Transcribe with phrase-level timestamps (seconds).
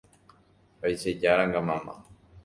[0.85, 1.93] Aichejáranga mama